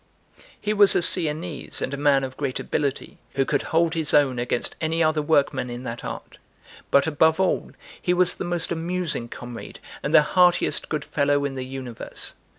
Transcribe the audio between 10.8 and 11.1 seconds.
good